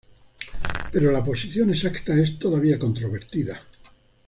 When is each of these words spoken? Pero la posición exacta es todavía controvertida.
Pero 0.91 1.11
la 1.11 1.23
posición 1.23 1.69
exacta 1.69 2.15
es 2.17 2.39
todavía 2.39 2.79
controvertida. 2.79 3.61